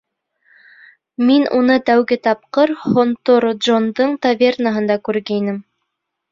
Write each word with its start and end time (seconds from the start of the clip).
Мин 1.29 1.45
уны 1.57 1.75
тәүге 1.89 2.17
тапҡыр 2.29 2.75
Һонтор 2.87 3.49
Джондың 3.53 4.19
тавернаһында 4.27 5.01
күргәйнем. 5.07 5.65